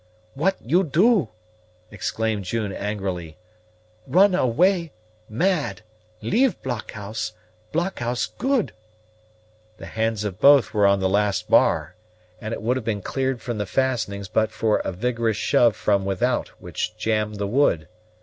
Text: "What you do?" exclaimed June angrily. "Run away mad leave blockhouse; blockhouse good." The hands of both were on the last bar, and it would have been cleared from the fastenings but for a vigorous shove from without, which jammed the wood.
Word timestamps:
"What 0.33 0.57
you 0.59 0.81
do?" 0.83 1.29
exclaimed 1.91 2.43
June 2.45 2.73
angrily. 2.73 3.37
"Run 4.07 4.33
away 4.33 4.93
mad 5.29 5.83
leave 6.23 6.59
blockhouse; 6.63 7.33
blockhouse 7.71 8.25
good." 8.25 8.73
The 9.77 9.85
hands 9.85 10.23
of 10.23 10.39
both 10.39 10.73
were 10.73 10.87
on 10.87 11.01
the 11.01 11.07
last 11.07 11.51
bar, 11.51 11.93
and 12.39 12.51
it 12.51 12.63
would 12.63 12.77
have 12.77 12.83
been 12.83 13.03
cleared 13.03 13.43
from 13.43 13.59
the 13.59 13.67
fastenings 13.67 14.27
but 14.27 14.49
for 14.49 14.77
a 14.79 14.91
vigorous 14.91 15.37
shove 15.37 15.75
from 15.75 16.03
without, 16.03 16.47
which 16.59 16.97
jammed 16.97 17.35
the 17.35 17.45
wood. 17.45 17.87